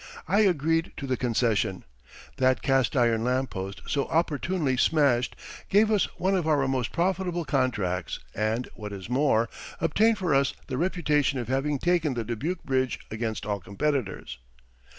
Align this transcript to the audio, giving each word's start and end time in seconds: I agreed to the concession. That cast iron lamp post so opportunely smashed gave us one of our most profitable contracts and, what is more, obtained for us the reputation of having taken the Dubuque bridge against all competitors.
I 0.27 0.39
agreed 0.39 0.93
to 0.97 1.05
the 1.05 1.15
concession. 1.15 1.83
That 2.37 2.63
cast 2.63 2.97
iron 2.97 3.23
lamp 3.23 3.51
post 3.51 3.83
so 3.85 4.05
opportunely 4.07 4.75
smashed 4.75 5.35
gave 5.69 5.91
us 5.91 6.05
one 6.17 6.33
of 6.35 6.47
our 6.47 6.67
most 6.67 6.91
profitable 6.91 7.45
contracts 7.45 8.17
and, 8.33 8.67
what 8.73 8.93
is 8.93 9.11
more, 9.11 9.47
obtained 9.79 10.17
for 10.17 10.33
us 10.33 10.55
the 10.65 10.79
reputation 10.79 11.37
of 11.37 11.49
having 11.49 11.77
taken 11.77 12.15
the 12.15 12.23
Dubuque 12.23 12.63
bridge 12.63 12.99
against 13.11 13.45
all 13.45 13.59
competitors. 13.59 14.39